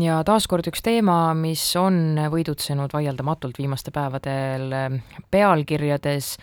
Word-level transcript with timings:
ja 0.00 0.18
taaskord 0.26 0.66
üks 0.70 0.82
teema, 0.84 1.34
mis 1.38 1.62
on 1.78 2.18
võidutsenud 2.32 2.92
vaieldamatult 2.94 3.58
viimastel 3.60 3.94
päevadel 3.94 4.74
pealkirjades 5.30 6.34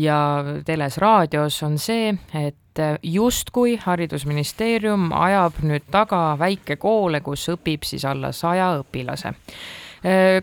ja 0.00 0.18
teles-raadios, 0.66 1.60
on 1.66 1.78
see, 1.78 2.12
et 2.34 2.82
justkui 3.06 3.78
Haridusministeerium 3.80 5.08
ajab 5.16 5.62
nüüd 5.64 5.86
taga 5.92 6.36
väikekoole, 6.40 7.22
kus 7.24 7.48
õpib 7.54 7.86
siis 7.88 8.04
alla 8.04 8.32
saja 8.36 8.74
õpilase. 8.82 9.32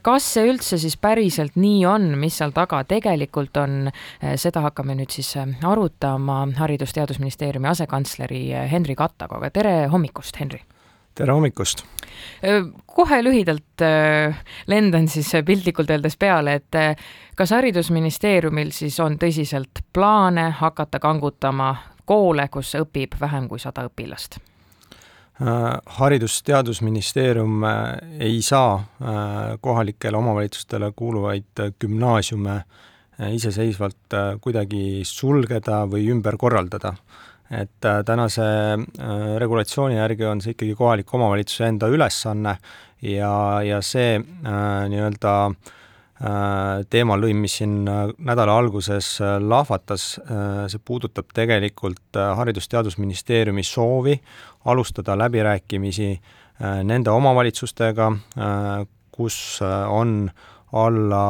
Kas 0.03 0.25
see 0.33 0.47
üldse 0.49 0.79
siis 0.81 0.97
päriselt 0.99 1.55
nii 1.55 1.85
on, 1.87 2.09
mis 2.19 2.35
seal 2.41 2.51
taga 2.55 2.81
tegelikult 2.89 3.55
on, 3.61 3.91
seda 4.19 4.65
hakkame 4.65 4.97
nüüd 4.97 5.13
siis 5.13 5.29
arutama 5.37 6.41
Haridus-Teadusministeeriumi 6.57 7.69
asekantsleri 7.71 8.43
Henri 8.71 8.97
Kattaga, 8.97 9.39
tere 9.53 9.83
hommikust, 9.93 10.41
Henri! 10.41 10.63
Tere 11.15 11.33
hommikust! 11.33 11.83
kohe 12.85 13.19
lühidalt 13.23 13.83
lendan 14.67 15.07
siis 15.07 15.31
piltlikult 15.45 15.89
öeldes 15.89 16.17
peale, 16.17 16.53
et 16.59 16.77
kas 17.35 17.51
Haridusministeeriumil 17.51 18.71
siis 18.75 18.99
on 19.03 19.17
tõsiselt 19.21 19.83
plaane 19.93 20.49
hakata 20.59 20.99
kangutama 21.03 21.75
koole, 22.05 22.47
kus 22.51 22.75
õpib 22.79 23.17
vähem 23.21 23.47
kui 23.51 23.59
sada 23.59 23.87
õpilast? 23.89 24.39
haridus-Teadusministeerium 25.97 27.63
ei 28.19 28.41
saa 28.45 28.83
kohalikele 29.61 30.17
omavalitsustele 30.17 30.91
kuuluvaid 30.95 31.63
gümnaasiume 31.81 32.61
iseseisvalt 33.33 34.15
kuidagi 34.41 35.01
sulgeda 35.03 35.83
või 35.89 36.05
ümber 36.13 36.37
korraldada 36.37 36.93
et 37.61 37.85
äh, 37.85 38.01
tänase 38.05 38.41
äh, 38.73 39.35
regulatsiooni 39.37 39.95
järgi 39.95 40.25
on 40.25 40.41
see 40.41 40.55
ikkagi 40.55 40.75
kohaliku 40.75 41.17
omavalitsuse 41.17 41.67
enda 41.69 41.87
ülesanne 41.91 42.57
ja, 43.01 43.61
ja 43.65 43.81
see 43.81 44.17
äh, 44.17 44.59
nii-öelda 44.89 45.37
teemalõim, 46.93 47.41
mis 47.43 47.57
siin 47.57 47.81
nädala 47.83 48.53
alguses 48.55 49.17
lahvatas, 49.43 50.05
see 50.71 50.79
puudutab 50.85 51.33
tegelikult 51.35 52.15
Haridus-Teadusministeeriumi 52.37 53.65
soovi 53.67 54.13
alustada 54.71 55.17
läbirääkimisi 55.19 56.07
nende 56.87 57.11
omavalitsustega, 57.11 58.07
kus 59.11 59.35
on 59.65 60.29
alla 60.71 61.25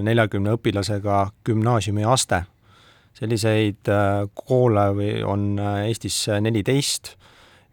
neljakümne 0.00 0.56
õpilasega 0.56 1.26
gümnaasiumiaste 1.44 2.46
selliseid 3.18 3.88
äh, 3.90 4.26
koole 4.46 4.88
või 4.96 5.12
on 5.26 5.50
äh, 5.58 5.88
Eestis 5.88 6.20
neliteist 6.40 7.14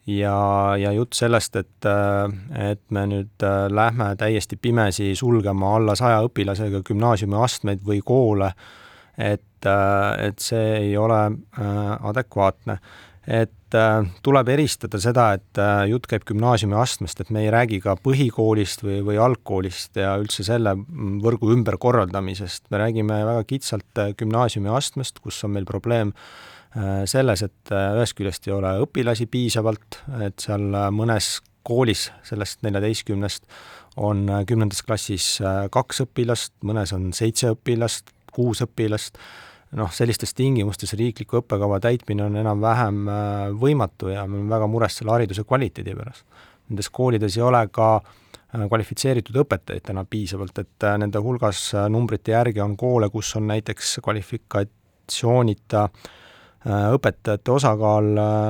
ja, 0.09 0.37
ja 0.79 0.93
jutt 0.95 1.17
sellest, 1.17 1.55
et, 1.61 1.89
äh, 1.89 2.71
et 2.71 2.83
me 2.89 3.05
nüüd 3.11 3.45
lähme 3.69 4.11
täiesti 4.19 4.57
pimesi 4.61 5.13
sulgema 5.17 5.75
alla 5.77 5.95
saja 5.97 6.23
õpilasega 6.25 6.81
gümnaasiumiastmeid 6.85 7.85
või 7.85 8.01
koole, 8.05 8.51
et, 9.17 9.65
et 9.65 10.41
see 10.43 10.65
ei 10.77 10.97
ole 10.99 11.21
adekvaatne 11.55 12.75
et 13.27 13.75
äh, 13.75 14.07
tuleb 14.23 14.49
eristada 14.53 14.99
seda, 15.01 15.31
et 15.37 15.59
äh, 15.61 15.85
jutt 15.89 16.05
käib 16.09 16.25
gümnaasiumiastmest, 16.29 17.21
et 17.21 17.31
me 17.33 17.45
ei 17.45 17.51
räägi 17.53 17.79
ka 17.83 17.95
põhikoolist 18.01 18.85
või, 18.85 18.99
või 19.05 19.17
algkoolist 19.21 19.97
ja 19.97 20.13
üldse 20.21 20.45
selle 20.45 20.75
võrgu 21.23 21.49
ümberkorraldamisest, 21.55 22.67
me 22.73 22.83
räägime 22.83 23.21
väga 23.25 23.45
kitsalt 23.49 24.01
äh, 24.01 24.13
gümnaasiumiastmest, 24.19 25.21
kus 25.23 25.41
on 25.47 25.55
meil 25.57 25.69
probleem 25.69 26.13
selles, 27.07 27.39
et 27.39 27.69
ühest 27.71 28.17
küljest 28.17 28.49
ei 28.49 28.51
ole 28.51 28.73
õpilasi 28.83 29.29
piisavalt, 29.31 29.95
et 30.25 30.43
seal 30.43 30.65
mõnes 30.91 31.37
koolis 31.63 32.09
sellest 32.27 32.65
neljateistkümnest 32.67 33.47
on 34.03 34.25
kümnendas 34.43 34.83
klassis 34.83 35.37
kaks 35.71 36.03
õpilast, 36.03 36.51
mõnes 36.67 36.91
on 36.91 37.13
seitse 37.15 37.53
õpilast, 37.55 38.11
kuus 38.35 38.59
õpilast 38.65 39.15
noh, 39.73 39.91
sellistes 39.93 40.33
tingimustes 40.37 40.93
riikliku 40.97 41.41
õppekava 41.41 41.79
täitmine 41.83 42.25
on 42.27 42.37
enam-vähem 42.39 43.07
äh, 43.09 43.47
võimatu 43.59 44.11
ja 44.13 44.25
me 44.27 44.39
oleme 44.39 44.53
väga 44.53 44.69
mures 44.71 44.99
selle 44.99 45.15
hariduse 45.15 45.45
kvaliteedi 45.47 45.95
pärast. 45.97 46.25
Nendes 46.69 46.89
koolides 46.93 47.37
ei 47.37 47.45
ole 47.45 47.63
ka 47.73 47.89
äh, 47.99 48.67
kvalifitseeritud 48.67 49.39
õpetajaid 49.43 49.87
täna 49.89 50.05
piisavalt, 50.09 50.61
et 50.61 50.87
äh, 50.87 50.99
nende 51.01 51.21
hulgas 51.23 51.67
numbrite 51.91 52.35
järgi 52.35 52.63
on 52.63 52.77
koole, 52.77 53.09
kus 53.13 53.33
on 53.39 53.49
näiteks 53.53 53.97
kvalifikatsioonita 54.05 55.89
õpetajate 56.65 57.51
osakaal 57.53 58.07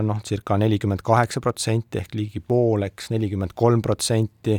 noh, 0.07 0.19
circa 0.23 0.55
nelikümmend 0.55 1.01
kaheksa 1.03 1.41
protsenti 1.43 1.99
ehk 1.99 2.13
ligi 2.15 2.39
pool, 2.39 2.85
eks, 2.87 3.09
nelikümmend 3.11 3.51
kolm 3.59 3.81
protsenti, 3.83 4.55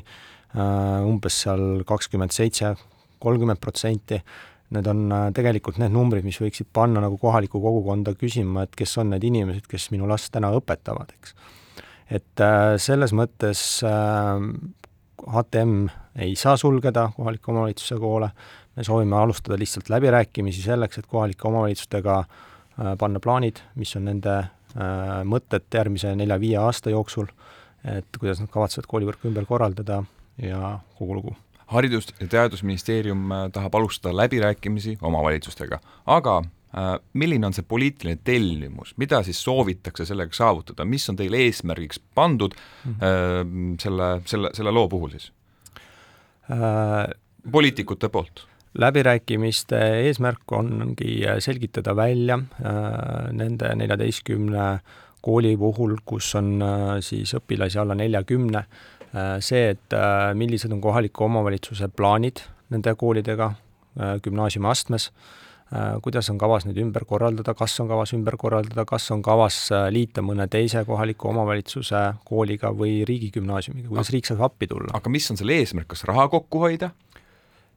umbes 1.08 1.38
seal 1.46 1.64
kakskümmend 1.88 2.36
seitse, 2.36 2.74
kolmkümmend 3.24 3.62
protsenti 3.64 4.20
need 4.74 4.86
on 4.90 5.12
äh, 5.12 5.28
tegelikult 5.34 5.78
need 5.80 5.94
numbrid, 5.94 6.24
mis 6.26 6.38
võiksid 6.42 6.68
panna 6.74 7.02
nagu 7.04 7.18
kohalikku 7.20 7.60
kogukonda 7.62 8.16
küsima, 8.18 8.66
et 8.66 8.74
kes 8.78 8.96
on 9.02 9.12
need 9.14 9.24
inimesed, 9.26 9.66
kes 9.70 9.90
minu 9.94 10.08
last 10.10 10.32
täna 10.34 10.50
õpetavad, 10.56 11.12
eks. 11.14 11.36
et 12.18 12.42
äh, 12.42 12.74
selles 12.82 13.14
mõttes 13.16 13.62
HTM 13.84 15.76
äh, 15.86 16.00
ei 16.26 16.34
saa 16.38 16.56
sulgeda 16.60 17.10
kohaliku 17.16 17.54
omavalitsuse 17.54 18.00
koole, 18.02 18.32
me 18.76 18.84
soovime 18.84 19.16
alustada 19.20 19.58
lihtsalt 19.60 19.90
läbirääkimisi 19.92 20.66
selleks, 20.66 20.98
et 20.98 21.06
kohalike 21.08 21.48
omavalitsustega 21.48 22.24
panna 23.00 23.20
plaanid, 23.24 23.62
mis 23.80 23.94
on 23.96 24.04
nende 24.04 24.34
mõtted 25.24 25.64
järgmise 25.72 26.10
nelja-viie 26.12 26.58
aasta 26.60 26.92
jooksul, 26.92 27.30
et 27.88 28.20
kuidas 28.20 28.42
nad 28.42 28.52
kavatsevad 28.52 28.90
koolivõrku 28.90 29.30
ümber 29.30 29.48
korraldada 29.48 30.02
ja 30.44 30.74
kogu 30.98 31.16
lugu 31.16 31.36
haridus- 31.66 32.14
ja 32.20 32.26
Teadusministeerium 32.26 33.32
äh, 33.32 33.50
tahab 33.52 33.74
alustada 33.74 34.16
läbirääkimisi 34.16 34.98
omavalitsustega, 35.02 35.78
aga 36.06 36.36
äh, 36.38 36.98
milline 37.12 37.46
on 37.46 37.56
see 37.56 37.66
poliitiline 37.68 38.18
tellimus, 38.24 38.94
mida 38.96 39.22
siis 39.26 39.42
soovitakse 39.44 40.06
sellega 40.06 40.34
saavutada, 40.36 40.84
mis 40.84 41.08
on 41.10 41.18
teil 41.18 41.34
eesmärgiks 41.34 42.00
pandud 42.14 42.54
mm 42.84 42.92
-hmm. 42.92 43.78
selle, 43.82 44.20
selle, 44.24 44.50
selle 44.54 44.70
loo 44.70 44.88
puhul 44.88 45.10
siis 45.10 45.32
äh,? 46.50 47.06
poliitikute 47.52 48.08
poolt? 48.08 48.46
läbirääkimiste 48.78 49.78
eesmärk 50.06 50.52
ongi 50.52 51.22
selgitada 51.38 51.96
välja 51.96 52.34
äh, 52.34 53.32
nende 53.32 53.74
neljateistkümne 53.74 54.78
kooli 55.20 55.56
puhul, 55.56 55.96
kus 56.04 56.34
on 56.34 56.62
äh, 56.62 57.00
siis 57.00 57.34
õpilasi 57.34 57.78
alla 57.78 57.94
neljakümne 57.94 58.58
äh,, 58.58 58.66
Äh, 58.68 58.95
see, 59.40 59.70
et 59.74 59.96
äh, 59.96 60.34
millised 60.34 60.72
on 60.72 60.80
kohaliku 60.80 61.26
omavalitsuse 61.26 61.88
plaanid 61.88 62.42
nende 62.70 62.94
koolidega 62.98 63.52
äh, 63.52 64.16
gümnaasiumiastmes, 64.22 65.10
kuidas 65.98 66.28
on 66.30 66.36
kavas 66.38 66.62
neid 66.62 66.76
ümber 66.78 67.02
korraldada, 67.10 67.50
kas 67.58 67.72
on 67.82 67.88
kavas 67.90 68.12
ümber 68.14 68.36
korraldada, 68.38 68.84
kas 68.86 69.08
on 69.10 69.18
kavas 69.26 69.56
liita 69.90 70.22
mõne 70.22 70.44
teise 70.46 70.84
kohaliku 70.86 71.32
omavalitsuse 71.32 72.02
kooliga 72.28 72.70
või 72.70 73.00
riigigümnaasiumiga, 73.08 73.88
kuidas 73.90 74.12
riik 74.14 74.30
saab 74.30 74.44
appi 74.46 74.68
tulla? 74.70 74.94
aga 74.94 75.10
mis 75.10 75.26
on 75.34 75.40
selle 75.40 75.56
eesmärk, 75.58 75.88
kas 75.90 76.06
raha 76.06 76.28
kokku 76.30 76.62
hoida? 76.62 76.92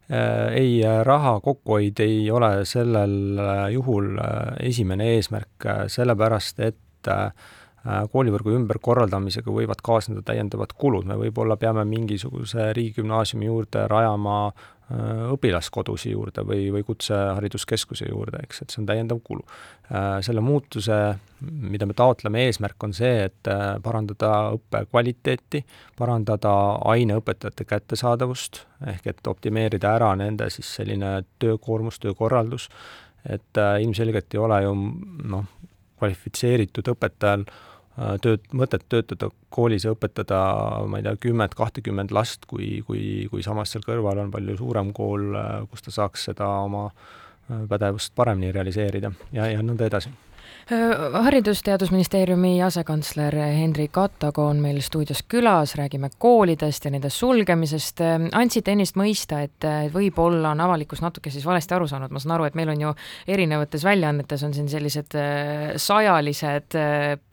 Ei, 0.09 0.83
raha 0.85 1.39
kokkuhoid 1.41 2.03
ei 2.05 2.29
ole 2.29 2.51
sellel 2.69 3.41
juhul 3.73 4.21
esimene 4.69 5.09
eesmärk, 5.15 5.65
sellepärast 5.89 6.61
et 6.69 7.09
äh, 7.09 7.31
Äh, 7.31 7.58
koolivõrgu 7.83 8.51
ümberkorraldamisega 8.57 9.51
võivad 9.53 9.79
kaasneda 9.83 10.23
täiendavad 10.27 10.73
kulud, 10.77 11.07
me 11.07 11.15
võib-olla 11.19 11.55
peame 11.59 11.85
mingisuguse 11.87 12.73
riigigümnaasiumi 12.75 13.47
juurde 13.47 13.85
rajama 13.87 14.35
äh, 14.49 15.21
õpilaskodusi 15.31 16.11
juurde 16.11 16.43
või, 16.47 16.67
või 16.75 16.83
kutsehariduskeskuse 16.83 18.09
juurde, 18.09 18.41
eks, 18.43 18.61
et 18.61 18.73
see 18.73 18.81
on 18.83 18.89
täiendav 18.89 19.21
kulu. 19.23 19.45
Äh, 19.87 20.17
selle 20.25 20.43
muutuse, 20.43 20.97
mida 21.39 21.87
me 21.87 21.95
taotleme, 21.95 22.43
eesmärk 22.49 22.83
on 22.83 22.95
see, 22.97 23.29
et 23.29 23.51
parandada 23.83 24.33
õppe 24.57 24.83
kvaliteeti, 24.89 25.63
parandada 25.97 26.51
aineõpetajate 26.91 27.67
kättesaadavust, 27.69 28.65
ehk 28.91 29.07
et 29.13 29.31
optimeerida 29.31 29.95
ära 29.95 30.11
nende 30.19 30.49
siis 30.51 30.75
selline 30.81 31.21
töökoormus, 31.39 32.01
töökorraldus, 32.03 32.67
et 33.23 33.63
ilmselgelt 33.79 34.35
ei 34.35 34.43
ole 34.43 34.61
ju 34.63 34.75
noh, 35.31 35.47
kvalifitseeritud 35.99 36.87
õpetajal 36.93 37.43
äh, 37.43 37.57
Äh, 37.57 37.78
tööd, 38.23 38.45
mõtet 38.55 38.85
töötada 38.89 39.29
koolis 39.53 39.85
ja 39.85 39.93
õpetada, 39.95 40.39
ma 40.87 40.99
ei 40.99 41.05
tea, 41.05 41.15
kümmet, 41.27 41.55
kahtekümmend 41.57 42.13
last, 42.15 42.47
kui, 42.49 42.79
kui, 42.87 43.27
kui 43.31 43.43
samas 43.45 43.73
seal 43.73 43.83
kõrval 43.85 44.23
on 44.23 44.31
palju 44.33 44.57
suurem 44.61 44.93
kool, 44.95 45.33
äh, 45.35 45.51
kus 45.71 45.85
ta 45.85 45.95
saaks 45.95 46.29
seda 46.31 46.47
oma 46.63 46.87
äh, 46.89 47.65
pädevust 47.69 48.15
paremini 48.15 48.53
realiseerida. 48.55 49.11
Ja, 49.35 49.49
ja 49.51 49.63
nõnda 49.65 49.89
edasi 49.89 50.13
haridus-Teadusministeeriumi 50.69 52.63
asekantsler 52.63 53.33
Hendrik 53.35 53.97
Attago 53.97 54.45
on 54.51 54.59
meil 54.61 54.81
stuudios 54.85 55.23
külas, 55.27 55.73
räägime 55.79 56.09
koolidest 56.17 56.85
ja 56.85 56.91
nende 56.93 57.09
sulgemisest. 57.09 58.03
andsite 58.37 58.75
ennist 58.75 58.99
mõista, 58.99 59.41
et 59.41 59.65
võib-olla 59.93 60.51
on 60.51 60.61
avalikkus 60.61 61.01
natuke 61.01 61.33
siis 61.33 61.45
valesti 61.45 61.73
aru 61.73 61.87
saanud, 61.89 62.13
ma 62.13 62.21
saan 62.21 62.35
aru, 62.37 62.45
et 62.45 62.59
meil 62.59 62.69
on 62.69 62.85
ju 62.85 62.93
erinevates 63.27 63.83
väljaannetes 63.83 64.45
on 64.45 64.53
siin 64.53 64.69
sellised 64.69 65.17
sajalised 65.89 66.77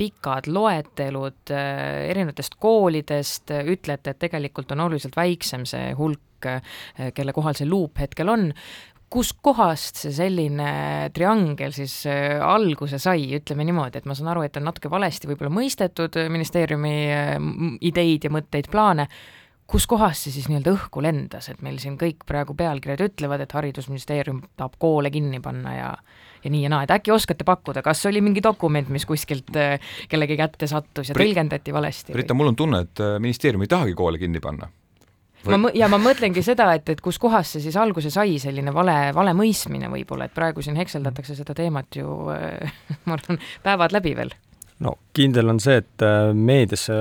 pikad 0.01 0.49
loetelud 0.49 1.53
erinevatest 1.53 2.57
koolidest, 2.61 3.53
ütlete, 3.53 4.17
et 4.17 4.25
tegelikult 4.25 4.73
on 4.73 4.87
oluliselt 4.89 5.17
väiksem 5.17 5.69
see 5.69 5.93
hulk, 5.99 6.23
kelle 7.13 7.33
kohal 7.37 7.57
see 7.57 7.69
luup 7.69 8.01
hetkel 8.01 8.33
on 8.33 8.53
kuskohast 9.13 10.01
see 10.03 10.13
selline 10.15 10.69
triangel 11.15 11.75
siis 11.75 11.95
äh, 12.11 12.37
alguse 12.43 12.99
sai, 13.03 13.29
ütleme 13.39 13.67
niimoodi, 13.67 14.01
et 14.01 14.09
ma 14.09 14.17
saan 14.19 14.33
aru, 14.33 14.45
et 14.47 14.57
on 14.59 14.67
natuke 14.67 14.91
valesti 14.91 15.31
võib-olla 15.31 15.53
mõistetud 15.55 16.19
äh, 16.19 16.31
ministeeriumi 16.33 16.95
äh, 17.15 17.35
ideid 17.87 18.27
ja 18.27 18.33
mõtteid, 18.35 18.71
plaane, 18.73 19.07
kuskohast 19.71 20.27
see 20.27 20.35
siis 20.35 20.49
nii-öelda 20.51 20.75
õhku 20.75 21.03
lendas, 21.03 21.49
et 21.51 21.63
meil 21.63 21.79
siin 21.83 21.95
kõik 22.01 22.27
praegu 22.27 22.55
pealkirjad 22.59 23.05
ütlevad, 23.07 23.43
et 23.43 23.55
Haridusministeerium 23.55 24.43
tahab 24.59 24.75
koole 24.83 25.11
kinni 25.15 25.43
panna 25.43 25.75
ja 25.77 25.91
ja 26.45 26.51
nii 26.53 26.67
ja 26.67 26.71
naa, 26.71 26.85
et 26.85 26.93
äkki 26.95 27.11
oskate 27.11 27.43
pakkuda, 27.49 27.83
kas 27.83 28.05
oli 28.07 28.21
mingi 28.23 28.43
dokument, 28.45 28.87
mis 28.93 29.07
kuskilt 29.09 29.49
kellegi 30.07 30.37
kätte 30.39 30.69
sattus 30.71 31.11
ja 31.11 31.17
tõlgendati 31.17 31.75
valesti? 31.75 32.15
Brita, 32.15 32.37
mul 32.39 32.53
on 32.53 32.59
tunne, 32.61 32.85
et 32.87 33.03
ministeerium 33.19 33.65
ei 33.67 33.73
tahagi 33.73 33.97
koole 33.99 34.21
kinni 34.23 34.43
panna 34.45 34.69
Või... 35.47 35.61
ma, 35.63 35.75
ja 35.75 35.91
ma 35.93 36.01
mõtlengi 36.03 36.43
seda, 36.45 36.71
et, 36.79 36.89
et 36.93 37.03
kuskohast 37.05 37.57
see 37.57 37.67
siis 37.69 37.77
alguse 37.81 38.11
sai, 38.15 38.39
selline 38.43 38.75
vale, 38.75 38.97
vale 39.17 39.37
mõistmine 39.37 39.91
võib-olla, 39.93 40.27
et 40.27 40.35
praegu 40.35 40.65
siin 40.65 40.79
hekseldatakse 40.81 41.39
seda 41.39 41.55
teemat 41.57 42.01
ju 42.01 42.19
ma 43.07 43.17
arvan, 43.19 43.41
päevad 43.65 43.97
läbi 43.97 44.17
veel. 44.19 44.35
No 44.85 44.93
kindel 45.17 45.49
on 45.49 45.59
see, 45.63 45.79
et 45.81 46.03
äh, 46.05 46.35
meediasse 46.37 46.93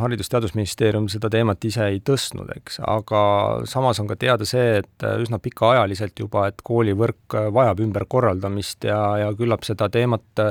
Haridus-Teadusministeerium 0.00 1.10
seda 1.12 1.28
teemat 1.32 1.64
ise 1.68 1.84
ei 1.92 1.98
tõstnud, 2.00 2.48
eks, 2.56 2.78
aga 2.88 3.20
samas 3.68 4.00
on 4.00 4.08
ka 4.08 4.16
teada 4.16 4.48
see, 4.48 4.78
et 4.80 5.04
äh, 5.04 5.18
üsna 5.20 5.36
pikaajaliselt 5.44 6.24
juba, 6.24 6.46
et 6.48 6.64
koolivõrk 6.64 7.36
äh, 7.36 7.50
vajab 7.52 7.82
ümberkorraldamist 7.84 8.88
ja, 8.88 9.02
ja 9.20 9.28
küllap 9.36 9.68
seda 9.68 9.90
teemat 9.92 10.46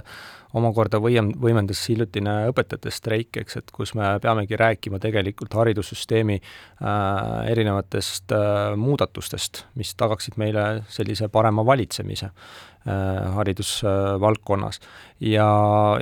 omakorda 0.58 1.00
võim-, 1.04 1.34
võimendas 1.42 1.84
hiljutine 1.90 2.36
õpetajate 2.52 2.94
streik, 2.94 3.42
eks, 3.44 3.60
et 3.62 3.72
kus 3.76 3.94
me 3.98 4.16
peamegi 4.24 4.60
rääkima 4.60 5.00
tegelikult 5.04 5.56
haridussüsteemi 5.60 6.40
äh, 6.40 7.52
erinevatest 7.54 8.36
äh, 8.36 8.76
muudatustest, 8.80 9.66
mis 9.80 9.94
tagaksid 9.98 10.38
meile 10.42 10.68
sellise 10.94 11.30
parema 11.34 11.66
valitsemise 11.66 12.30
äh, 12.30 13.34
haridusvaldkonnas 13.38 14.82
äh,. 14.82 14.92
ja, 15.34 15.50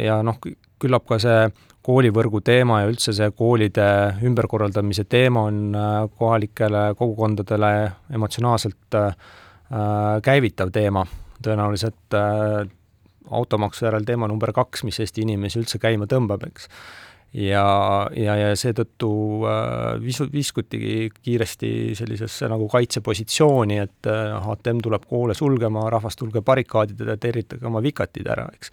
ja 0.01 0.19
noh, 0.25 0.41
küllap 0.81 1.07
ka 1.09 1.19
see 1.21 1.39
koolivõrgu 1.85 2.41
teema 2.45 2.81
ja 2.81 2.89
üldse 2.89 3.13
see 3.15 3.27
koolide 3.37 3.87
ümberkorraldamise 4.25 5.05
teema 5.09 5.45
on 5.49 5.59
äh, 5.77 5.97
kohalikele 6.17 6.87
kogukondadele 6.97 7.71
emotsionaalselt 8.13 8.97
äh, 8.97 9.11
äh 9.71 10.21
käivitav 10.25 10.71
teema, 10.73 11.05
tõenäoliselt 11.45 12.17
äh, 12.17 12.65
automaksu 13.31 13.87
järel 13.87 14.05
teema 14.05 14.29
number 14.31 14.53
kaks, 14.55 14.83
mis 14.87 14.99
Eesti 15.03 15.25
inimesi 15.25 15.59
üldse 15.61 15.79
käima 15.81 16.07
tõmbab, 16.09 16.45
eks. 16.49 16.67
ja, 17.33 17.65
ja, 18.17 18.35
ja 18.39 18.51
seetõttu 18.59 19.09
äh, 19.49 19.95
visu-, 20.03 20.29
viskutigi 20.31 21.09
kiiresti 21.21 21.71
sellisesse 21.97 22.49
nagu 22.51 22.67
kaitsepositsiooni, 22.71 23.79
et 23.83 24.11
äh, 24.11 24.35
HTM 24.45 24.83
tuleb 24.85 25.09
koole 25.09 25.37
sulgema, 25.37 25.89
rahvas 25.93 26.19
tulge 26.19 26.43
barrikaadidele, 26.45 27.17
tervitage 27.17 27.67
oma 27.67 27.83
vikatid 27.83 28.31
ära, 28.31 28.47
eks 28.53 28.71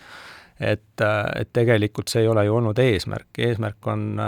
et, 0.60 1.00
äh, 1.00 1.24
et 1.40 1.52
tegelikult 1.52 2.12
see 2.12 2.22
ei 2.22 2.30
ole 2.30 2.46
ju 2.46 2.58
olnud 2.60 2.78
eesmärk, 2.78 3.32
eesmärk 3.38 3.90
on 3.90 4.20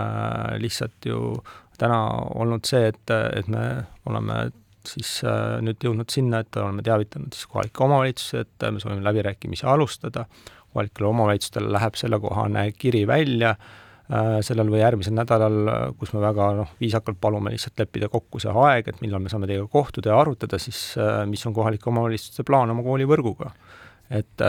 lihtsalt 0.59 1.07
ju 1.07 1.37
täna 1.79 2.01
olnud 2.39 2.67
see, 2.67 2.89
et, 2.91 3.11
et 3.11 3.49
me 3.51 3.65
oleme 4.07 4.45
siis 4.89 5.17
äh, 5.27 5.61
nüüd 5.65 5.83
jõudnud 5.85 6.13
sinna, 6.13 6.43
et 6.45 6.57
oleme 6.61 6.85
teavitanud 6.87 7.35
siis 7.37 7.49
kohalikke 7.51 7.85
omavalitsusi, 7.87 8.43
et 8.45 8.67
me 8.73 8.83
soovime 8.83 9.05
läbirääkimisi 9.07 9.67
alustada, 9.71 10.27
kohalikele 10.75 11.11
omavalitsustele 11.11 11.73
läheb 11.73 11.99
sellekohane 11.99 12.65
kiri 12.79 13.05
välja 13.07 13.55
äh, 13.55 14.39
sellel 14.47 14.73
või 14.73 14.83
järgmisel 14.83 15.17
nädalal, 15.17 15.59
kus 16.01 16.15
me 16.17 16.23
väga 16.25 16.51
noh, 16.61 16.75
viisakalt 16.81 17.21
palume 17.21 17.55
lihtsalt 17.55 17.85
leppida 17.85 18.11
kokku 18.13 18.43
see 18.43 18.55
aeg, 18.65 18.91
et 18.91 19.01
millal 19.05 19.23
me 19.25 19.33
saame 19.33 19.51
teiega 19.51 19.69
kohtuda 19.71 20.13
ja 20.13 20.21
arutada 20.23 20.61
siis, 20.63 20.83
äh, 21.01 21.23
mis 21.31 21.45
on 21.49 21.57
kohalike 21.57 21.91
omavalitsuste 21.93 22.47
plaan 22.47 22.75
oma 22.75 22.87
koolivõrguga. 22.87 23.55
et, 24.15 24.43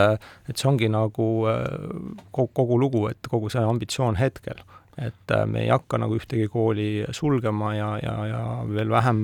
et 0.50 0.58
see 0.60 0.68
ongi 0.68 0.90
nagu 0.92 1.26
kogu, 2.36 2.50
kogu 2.54 2.76
lugu, 2.78 3.06
et 3.08 3.30
kogu 3.32 3.48
see 3.50 3.62
ambitsioon 3.64 4.18
hetkel 4.20 4.60
et 4.98 5.32
äh, 5.32 5.44
me 5.46 5.66
ei 5.66 5.70
hakka 5.74 5.98
nagu 6.00 6.16
ühtegi 6.16 6.48
kooli 6.52 6.88
sulgema 7.16 7.74
ja, 7.76 7.90
ja, 8.00 8.14
ja 8.30 8.42
veel 8.70 8.92
vähem 8.92 9.22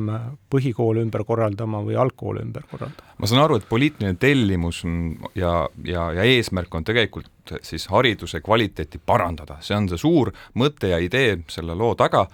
põhikoole 0.51 1.03
ümber 1.05 1.23
korraldama 1.27 1.79
või 1.85 1.95
algkoole 1.99 2.43
ümber 2.43 2.65
korraldama. 2.67 3.15
ma 3.17 3.29
saan 3.29 3.43
aru, 3.45 3.59
et 3.61 3.67
poliitiline 3.69 4.17
tellimus 4.19 4.83
on 4.87 4.97
ja, 5.35 5.53
ja, 5.87 6.09
ja 6.17 6.27
eesmärk 6.27 6.75
on 6.75 6.87
tegelikult 6.87 7.55
siis 7.63 7.87
hariduse 7.91 8.41
kvaliteeti 8.43 8.99
parandada, 9.05 9.61
see 9.63 9.77
on 9.77 9.87
see 9.91 10.01
suur 10.01 10.33
mõte 10.59 10.91
ja 10.91 10.99
idee 10.99 11.37
selle 11.51 11.77
loo 11.77 11.95
taga, 11.99 12.25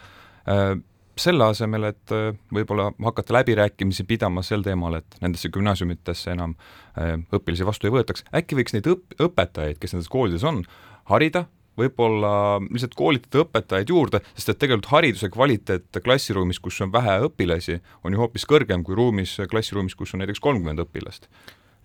äh, 0.50 0.72
selle 1.18 1.52
asemel, 1.52 1.92
et 1.92 2.16
äh, 2.16 2.32
võib-olla 2.54 2.90
hakata 3.06 3.38
läbirääkimisi 3.38 4.08
pidama 4.10 4.42
sel 4.46 4.66
teemal, 4.66 4.98
et 4.98 5.22
nendesse 5.22 5.54
gümnaasiumitesse 5.54 6.34
enam 6.34 6.58
õpilasi 6.98 7.66
vastu 7.66 7.86
ei 7.86 7.94
võetaks, 7.94 8.24
äkki 8.34 8.58
võiks 8.58 8.74
neid 8.74 8.88
õp-, 8.90 9.20
õpetajaid, 9.22 9.78
kes 9.78 9.94
nendes 9.94 10.10
koolides 10.10 10.42
on, 10.50 10.64
harida, 11.12 11.46
võib-olla 11.78 12.32
lihtsalt 12.68 12.96
koolitada 12.98 13.44
õpetajaid 13.46 13.94
juurde, 13.94 14.22
sest 14.36 14.54
et 14.54 14.62
tegelikult 14.64 14.92
hariduse 14.94 15.30
kvaliteet 15.34 16.02
klassiruumis, 16.04 16.62
kus 16.64 16.82
on 16.86 16.94
vähe 16.94 17.20
õpilasi, 17.28 17.80
on 18.04 18.16
ju 18.16 18.24
hoopis 18.24 18.48
kõrgem 18.50 18.86
kui 18.86 18.98
ruumis, 18.98 19.38
klassiruumis, 19.52 19.96
kus 19.98 20.16
on 20.16 20.24
näiteks 20.24 20.44
kolmkümmend 20.44 20.84
õpilast. 20.88 21.30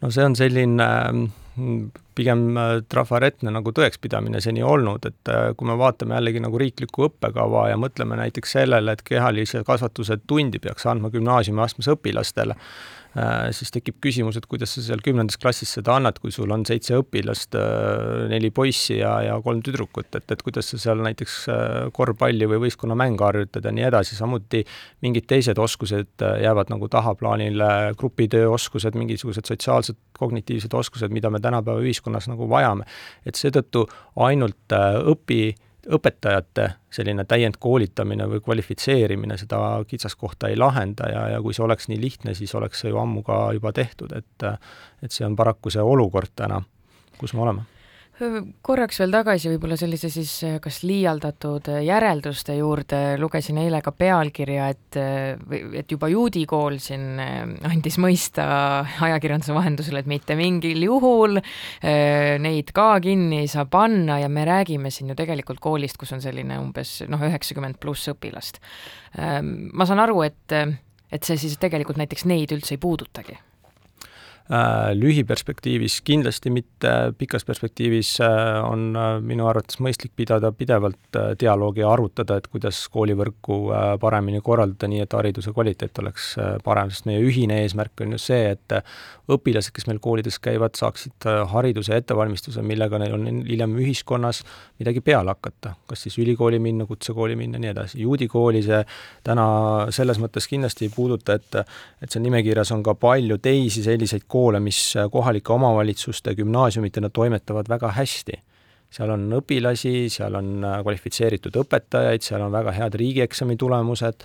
no 0.03 0.11
see 0.11 0.25
on 0.27 0.35
selline 0.37 0.87
mm, 1.13 1.83
pigem 2.19 2.57
äh, 2.59 2.73
trafaretne 2.89 3.53
nagu 3.55 3.73
tõekspidamine 3.77 4.41
seni 4.43 4.65
olnud, 4.67 5.05
et 5.07 5.31
äh, 5.31 5.53
kui 5.57 5.69
me 5.69 5.77
vaatame 5.79 6.17
jällegi 6.19 6.43
nagu 6.43 6.59
riiklikku 6.59 7.07
õppekava 7.09 7.69
ja 7.71 7.79
mõtleme 7.81 8.19
näiteks 8.21 8.57
sellele, 8.59 8.97
et 8.97 9.05
kehalise 9.07 9.63
kasvatuse 9.67 10.19
tundi 10.27 10.59
peaks 10.59 10.89
andma 10.91 11.13
gümnaasiumiastmes 11.13 11.93
õpilastele, 11.95 12.57
siis 13.53 13.73
tekib 13.75 13.99
küsimus, 14.01 14.39
et 14.39 14.47
kuidas 14.49 14.73
sa 14.73 14.83
seal 14.85 15.03
kümnendas 15.05 15.37
klassis 15.41 15.73
seda 15.77 15.99
annad, 15.99 16.17
kui 16.23 16.33
sul 16.33 16.51
on 16.55 16.65
seitse 16.69 16.97
õpilast, 16.97 17.57
äh, 17.61 18.23
neli 18.33 18.49
poissi 18.55 18.97
ja, 19.01 19.15
ja 19.27 19.35
kolm 19.45 19.61
tüdrukut, 19.65 20.09
et, 20.17 20.31
et 20.33 20.45
kuidas 20.45 20.71
sa 20.73 20.81
seal 20.81 21.03
näiteks 21.05 21.37
äh, 21.53 21.75
korvpalli 21.93 22.49
või 22.49 22.63
võistkonnamänge 22.67 23.27
harjutad 23.27 23.69
ja 23.69 23.75
nii 23.75 23.85
edasi, 23.91 24.17
samuti 24.17 24.63
mingid 25.05 25.29
teised 25.29 25.61
oskused 25.61 26.25
jäävad 26.43 26.73
nagu 26.73 26.89
tahaplaanile, 26.93 27.93
grupitöö 28.01 28.49
oskused, 28.55 28.97
mingisugused 28.97 29.51
sotsiaalsed, 29.51 29.99
kognitiivsed 30.19 30.73
oskused, 30.79 31.13
mida 31.13 31.31
me 31.31 31.41
tänapäeva 31.43 31.85
ühiskonnas 31.85 32.31
nagu 32.33 32.49
vajame. 32.49 32.89
et 33.27 33.37
seetõttu 33.37 33.85
ainult 34.17 34.73
õpi 35.13 35.53
õpetajate 35.91 36.69
selline 36.93 37.25
täiendkoolitamine 37.25 38.29
või 38.31 38.41
kvalifitseerimine 38.45 39.37
seda 39.41 39.83
kitsaskohta 39.89 40.49
ei 40.53 40.57
lahenda 40.57 41.09
ja, 41.11 41.27
ja 41.35 41.43
kui 41.43 41.55
see 41.55 41.65
oleks 41.65 41.89
nii 41.91 42.01
lihtne, 42.01 42.35
siis 42.39 42.55
oleks 42.55 42.85
see 42.85 42.93
ju 42.93 43.01
ammu 43.03 43.25
ka 43.27 43.45
juba 43.57 43.73
tehtud, 43.73 44.15
et 44.17 44.49
et 45.03 45.11
see 45.11 45.27
on 45.27 45.37
paraku 45.37 45.71
see 45.71 45.83
olukord 45.83 46.31
täna, 46.37 46.63
kus 47.19 47.35
me 47.35 47.43
oleme 47.43 47.72
korraks 48.65 49.01
veel 49.01 49.13
tagasi 49.15 49.51
võib-olla 49.53 49.77
sellise 49.79 50.09
siis 50.13 50.33
eh, 50.47 50.57
kas 50.63 50.83
liialdatud 50.87 51.69
eh, 51.73 51.81
järelduste 51.87 52.57
juurde, 52.59 53.01
lugesin 53.21 53.61
eile 53.63 53.83
ka 53.85 53.93
pealkirja, 53.97 54.69
et 54.73 54.99
eh, 55.01 55.61
et 55.83 55.93
juba 55.93 56.09
juudi 56.13 56.45
kool 56.49 56.79
siin 56.83 57.21
andis 57.21 57.99
mõista 58.03 58.45
ajakirjanduse 59.05 59.55
vahendusel, 59.57 60.01
et 60.01 60.11
mitte 60.11 60.37
mingil 60.39 60.83
juhul 60.87 61.39
neid 61.83 62.73
ka 62.77 62.89
kinni 63.03 63.43
ei 63.43 63.51
saa 63.51 63.67
panna 63.71 64.19
ja 64.23 64.31
me 64.33 64.45
räägime 64.49 64.93
siin 64.95 65.13
ju 65.13 65.19
tegelikult 65.19 65.61
koolist, 65.63 65.99
kus 66.01 66.15
on 66.17 66.23
selline 66.25 66.59
umbes 66.61 67.01
noh, 67.11 67.23
üheksakümmend 67.29 67.81
pluss 67.83 68.11
õpilast. 68.13 68.61
Ehm, 69.19 69.71
ma 69.77 69.89
saan 69.89 70.03
aru, 70.03 70.23
et, 70.27 70.59
et 71.13 71.25
see 71.25 71.41
siis 71.41 71.59
tegelikult 71.63 72.01
näiteks 72.01 72.27
neid 72.31 72.55
üldse 72.55 72.77
ei 72.77 72.83
puudutagi 72.83 73.39
lühiperspektiivis 74.95 76.01
kindlasti 76.05 76.51
mitte, 76.51 76.91
pikas 77.19 77.45
perspektiivis 77.45 78.21
äh, 78.21 78.59
on 78.67 78.97
äh, 78.97 79.15
minu 79.25 79.47
arvates 79.49 79.79
mõistlik 79.81 80.13
pidada 80.17 80.51
pidevalt 80.53 81.19
dialoogi 81.41 81.81
ja 81.81 81.93
arutada, 81.93 82.37
et 82.37 82.49
kuidas 82.53 82.81
koolivõrku 82.93 83.59
paremini 84.01 84.41
korraldada, 84.45 84.91
nii 84.91 85.05
et 85.05 85.15
hariduse 85.17 85.53
kvaliteet 85.55 85.99
oleks 86.03 86.33
parem, 86.65 86.91
sest 86.91 87.07
meie 87.09 87.23
ühine 87.23 87.61
eesmärk 87.63 88.03
on 88.05 88.17
ju 88.17 88.21
see, 88.21 88.53
et 88.57 88.77
õpilased, 89.33 89.73
kes 89.75 89.87
meil 89.89 90.01
koolides 90.03 90.39
käivad, 90.43 90.75
saaksid 90.79 91.27
hariduse 91.53 91.95
ja 91.95 92.01
ettevalmistuse, 92.03 92.63
millega 92.67 92.99
neil 93.01 93.15
on 93.17 93.29
hiljem 93.47 93.77
ühiskonnas 93.81 94.43
midagi 94.83 95.01
peale 95.05 95.33
hakata, 95.33 95.77
kas 95.89 96.05
siis 96.07 96.19
ülikooli 96.23 96.59
minna, 96.63 96.87
kutsekooli 96.89 97.37
minna, 97.39 97.61
nii 97.63 97.73
edasi. 97.73 98.01
juudi 98.03 98.29
kooli 98.29 98.63
see 98.67 98.83
täna 99.25 99.47
selles 99.95 100.21
mõttes 100.23 100.49
kindlasti 100.51 100.89
ei 100.89 100.95
puuduta, 100.95 101.39
et 101.39 101.63
et 102.03 102.11
seal 102.11 102.25
nimekirjas 102.25 102.73
on 102.75 102.83
ka 102.83 102.95
palju 102.99 103.39
teisi 103.43 103.85
selliseid 103.85 104.27
koole, 104.33 104.61
mis 104.65 104.79
kohalike 105.13 105.53
omavalitsuste 105.53 106.35
gümnaasiumitena 106.39 107.11
toimetavad 107.13 107.69
väga 107.69 107.93
hästi. 107.99 108.41
seal 108.93 109.09
on 109.09 109.23
õpilasi, 109.33 110.09
seal 110.13 110.35
on 110.37 110.65
kvalifitseeritud 110.83 111.55
õpetajaid, 111.63 112.25
seal 112.25 112.43
on 112.45 112.53
väga 112.53 112.75
head 112.77 112.97
riigieksami 113.01 113.57
tulemused, 113.57 114.25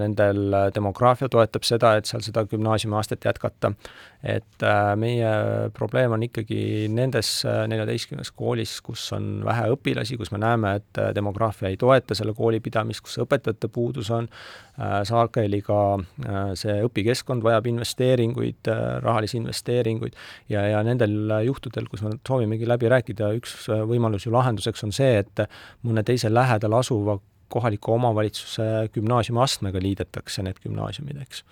nendel 0.00 0.54
äh, 0.54 0.68
demograafia 0.74 1.28
toetab 1.28 1.66
seda, 1.68 1.94
et 1.98 2.08
seal 2.08 2.22
seda 2.24 2.46
gümnaasiumiastet 2.48 3.24
jätkata. 3.28 3.72
et 4.22 4.62
äh, 4.62 4.96
meie 5.00 5.28
probleem 5.72 6.12
on 6.12 6.22
ikkagi 6.22 6.88
nendes 6.92 7.44
neljateistkümnes 7.44 8.30
koolis, 8.36 8.74
kus 8.84 9.06
on 9.16 9.40
vähe 9.44 9.70
õpilasi, 9.72 10.18
kus 10.20 10.32
me 10.32 10.40
näeme, 10.42 10.74
et 10.76 11.00
demograafia 11.16 11.70
ei 11.70 11.78
toeta 11.80 12.14
selle 12.14 12.34
kooli 12.36 12.60
pidamist, 12.60 13.00
kus 13.04 13.16
õpetajate 13.24 13.70
puudus 13.72 14.10
on, 14.12 14.28
sageli 15.08 15.62
ka 15.64 15.78
see 16.56 16.76
õpikeskkond 16.84 17.44
vajab 17.44 17.66
investeeringuid, 17.72 18.68
rahalisi 19.04 19.38
investeeringuid 19.40 20.16
ja, 20.52 20.66
ja 20.68 20.84
nendel 20.84 21.32
juhtudel, 21.48 21.88
kus 21.88 22.04
me 22.04 22.12
soovimegi 22.20 22.68
läbi 22.68 22.92
rääkida, 22.92 23.32
üks 23.40 23.56
võimalus 23.88 24.28
ju 24.28 24.36
lahenduseks 24.36 24.84
on 24.84 24.92
see, 24.92 25.24
et 25.24 25.44
mõne 25.84 26.04
teise 26.04 26.28
lähedal 26.32 26.76
asuva 26.76 27.16
kohaliku 27.50 27.94
omavalitsuse 27.96 28.88
gümnaasiumiastmega 28.94 29.82
liidetakse 29.82 30.44
need 30.46 30.62
gümnaasiumid, 30.64 31.20
eks. 31.26 31.44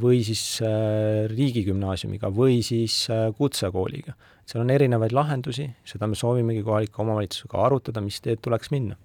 või 0.00 0.22
siis 0.24 0.42
äh, 0.64 1.26
riigigümnaasiumiga 1.28 2.30
või 2.32 2.62
siis 2.64 3.02
äh, 3.12 3.28
kutsekooliga. 3.36 4.14
seal 4.48 4.64
on 4.64 4.70
erinevaid 4.72 5.12
lahendusi, 5.12 5.68
seda 5.84 6.08
me 6.08 6.16
soovimegi 6.16 6.62
kohaliku 6.64 7.02
omavalitsusega 7.04 7.60
arutada, 7.66 8.00
mis 8.00 8.22
teed 8.24 8.40
tuleks 8.42 8.72
minna 8.72 8.96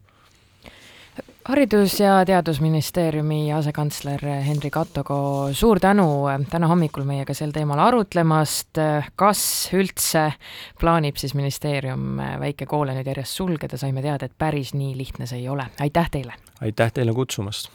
haridus- 1.49 1.99
ja 1.99 2.25
Teadusministeeriumi 2.25 3.53
asekantsler 3.53 4.21
Henri 4.25 4.69
Kattogo, 4.69 5.49
suur 5.53 5.79
tänu 5.79 6.25
täna 6.49 6.67
hommikul 6.67 7.05
meiega 7.05 7.33
sel 7.33 7.53
teemal 7.53 7.79
arutlemast, 7.79 8.81
kas 9.15 9.43
üldse 9.73 10.31
plaanib 10.81 11.19
siis 11.21 11.35
ministeerium 11.37 12.17
väikekoole 12.41 12.97
nüüd 12.97 13.09
järjest 13.13 13.37
sulgeda, 13.37 13.77
saime 13.77 14.01
teada, 14.01 14.25
et 14.25 14.37
päris 14.37 14.73
nii 14.73 14.95
lihtne 14.97 15.29
see 15.29 15.43
ei 15.43 15.49
ole, 15.49 15.69
aitäh 15.79 16.09
teile! 16.11 16.39
aitäh 16.61 16.93
teile 16.93 17.13
kutsumast! 17.13 17.69